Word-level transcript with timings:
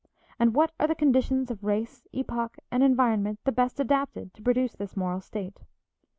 And 0.39 0.55
what 0.55 0.71
are 0.79 0.87
the 0.87 0.95
conditions 0.95 1.51
of 1.51 1.63
race, 1.63 2.07
epoch, 2.11 2.57
and 2.71 2.81
environment 2.81 3.39
the 3.43 3.51
best 3.51 3.79
adapted 3.79 4.33
to 4.33 4.41
produce 4.41 4.73
this 4.73 4.97
moral 4.97 5.21
state? 5.21 5.59